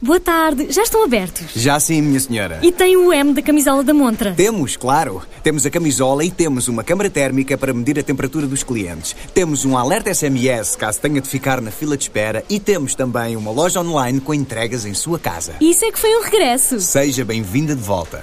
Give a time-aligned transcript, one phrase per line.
[0.00, 1.46] Boa tarde, já estão abertos?
[1.56, 2.60] Já sim, minha senhora.
[2.62, 4.32] E tem o M da camisola da montra?
[4.32, 5.22] Temos, claro.
[5.42, 9.16] Temos a camisola e temos uma câmara térmica para medir a temperatura dos clientes.
[9.34, 13.34] Temos um alerta SMS caso tenha de ficar na fila de espera e temos também
[13.34, 15.56] uma loja online com entregas em sua casa.
[15.60, 16.78] Isso é que foi um regresso.
[16.78, 18.22] Seja bem-vinda de volta.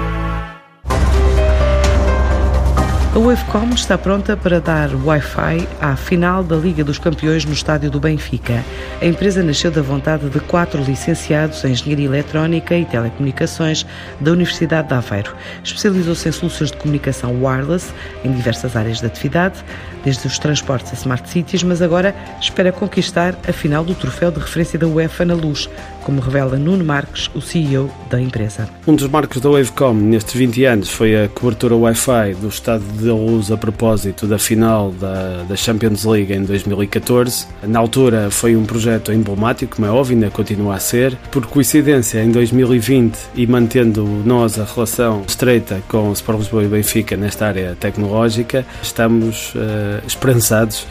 [3.13, 7.91] A Wavecom está pronta para dar Wi-Fi à final da Liga dos Campeões no estádio
[7.91, 8.63] do Benfica.
[9.01, 13.85] A empresa nasceu da vontade de quatro licenciados em Engenharia Eletrónica e Telecomunicações
[14.21, 15.35] da Universidade de Aveiro.
[15.61, 17.91] Especializou-se em soluções de comunicação wireless
[18.23, 19.61] em diversas áreas de atividade,
[20.05, 24.39] desde os transportes a smart cities, mas agora espera conquistar a final do troféu de
[24.39, 25.69] referência da UEFA na luz,
[26.03, 28.69] como revela Nuno Marques, o CEO da empresa.
[28.87, 33.09] Um dos marcos da Wavecom nestes 20 anos foi a cobertura Wi-Fi do estado de
[33.09, 37.47] luz a propósito da final da, da Champions League em 2014.
[37.63, 41.15] Na altura foi um projeto emblemático, como é óbvio, ainda continua a ser.
[41.31, 46.67] Por coincidência, em 2020 e mantendo nós a relação estreita com o Sport Lisboa e
[46.67, 50.85] Benfica nesta área tecnológica, estamos uh, esperançados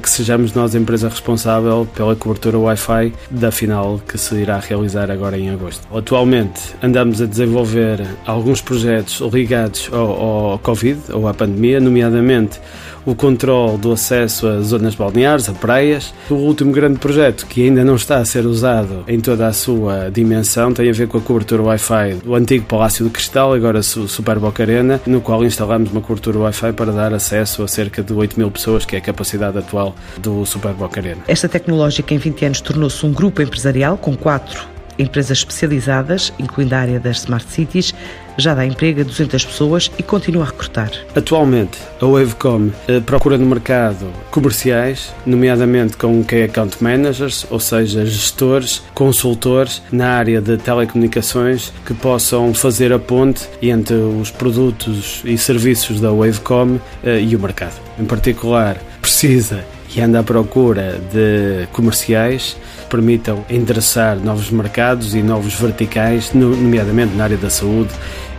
[0.00, 5.10] que sejamos nós a empresa responsável pela cobertura Wi-Fi da final que se irá realizar
[5.10, 5.86] agora em agosto.
[5.96, 12.60] Atualmente andamos a desenvolver alguns projetos ligados ao, ao Covid ou à pandemia, nomeadamente
[13.04, 16.14] o controle do acesso a zonas balneares, a praias.
[16.30, 20.10] O último grande projeto, que ainda não está a ser usado em toda a sua
[20.10, 24.38] dimensão, tem a ver com a cobertura Wi-Fi do antigo Palácio do Cristal, agora Super
[24.38, 28.38] Boca Arena, no qual instalamos uma cobertura Wi-Fi para dar acesso a cerca de 8
[28.38, 31.22] mil pessoas, que é a capacidade atual do Super Boca Arena.
[31.26, 36.78] Esta tecnológica em 20 anos tornou-se um grupo empresarial com quatro empresas especializadas, incluindo a
[36.78, 37.94] área das Smart Cities,
[38.38, 40.90] já dá emprego a 200 pessoas e continua a recrutar.
[41.14, 48.06] Atualmente, a Wavecom eh, procura no mercado comerciais, nomeadamente com Key Account Managers, ou seja,
[48.06, 55.36] gestores, consultores na área de telecomunicações que possam fazer a ponte entre os produtos e
[55.36, 57.78] serviços da Wavecom eh, e o mercado.
[57.98, 58.78] Em particular,
[59.22, 62.56] precisa e anda à procura de comerciais
[62.90, 67.90] permitam endereçar novos mercados e novos verticais, nomeadamente na área da saúde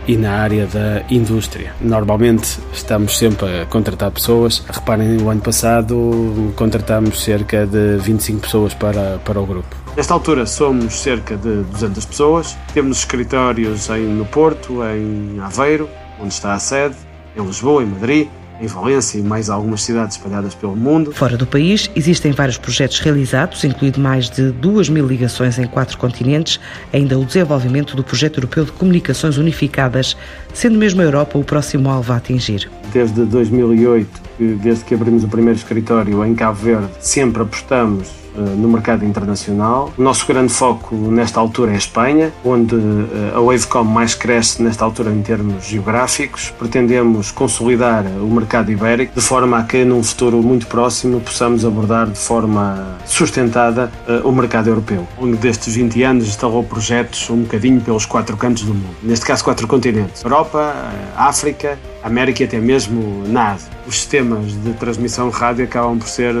[0.06, 1.72] e na área da indústria.
[1.80, 4.62] Normalmente estamos sempre a contratar pessoas.
[4.68, 9.74] Reparem, o ano passado contratamos cerca de 25 pessoas para, para o grupo.
[9.96, 12.58] Nesta altura somos cerca de 200 pessoas.
[12.74, 15.88] Temos escritórios em, no Porto, em Aveiro,
[16.20, 16.96] onde está a sede,
[17.34, 18.28] em Lisboa, em Madrid,
[18.60, 21.12] em Valência e mais algumas cidades espalhadas pelo mundo.
[21.12, 25.98] Fora do país, existem vários projetos realizados, incluindo mais de 2 mil ligações em quatro
[25.98, 26.60] continentes,
[26.92, 30.16] ainda o desenvolvimento do projeto europeu de comunicações unificadas,
[30.52, 32.70] sendo mesmo a Europa o próximo alvo a atingir.
[32.92, 34.08] Desde 2008,
[34.38, 39.92] desde que abrimos o primeiro escritório em Cabo Verde, sempre apostamos eh, no mercado internacional.
[39.96, 44.60] O nosso grande foco nesta altura é a Espanha, onde eh, a Wavecom mais cresce
[44.60, 46.52] nesta altura em termos geográficos.
[46.58, 52.08] Pretendemos consolidar o mercado ibérico de forma a que num futuro muito próximo possamos abordar
[52.08, 55.06] de forma sustentada eh, o mercado europeu.
[55.16, 59.44] Longo destes 20 anos instalou projetos um bocadinho pelos quatro cantos do mundo, neste caso
[59.44, 60.74] quatro continentes: Europa,
[61.16, 63.72] África, América e até mesmo na Ásia.
[63.86, 66.34] Os sistemas de transmissão rádio acabam por ser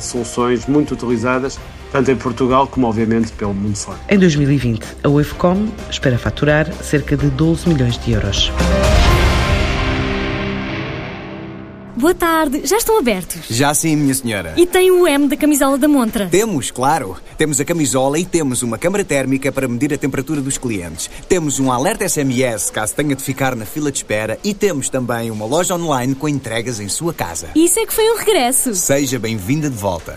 [0.00, 1.58] soluções muito utilizadas
[1.92, 3.98] tanto em Portugal como, obviamente, pelo mundo fora.
[4.08, 8.52] Em 2020, a Wavecom espera faturar cerca de 12 milhões de euros.
[11.96, 13.42] Boa tarde, já estão abertos?
[13.50, 14.54] Já sim, minha senhora.
[14.56, 16.26] E tem o M da camisola da montra?
[16.26, 17.16] Temos, claro.
[17.36, 21.10] Temos a camisola e temos uma câmara térmica para medir a temperatura dos clientes.
[21.28, 25.30] Temos um alerta SMS caso tenha de ficar na fila de espera e temos também
[25.30, 27.48] uma loja online com entregas em sua casa.
[27.54, 28.74] Isso é que foi um regresso.
[28.74, 30.16] Seja bem-vinda de volta.